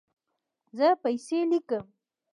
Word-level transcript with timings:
زه 0.77 0.87
پیسې 1.03 1.39
لیکم 1.51 1.85